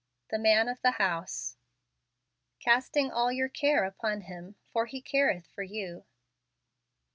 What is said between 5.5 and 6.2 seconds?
for you."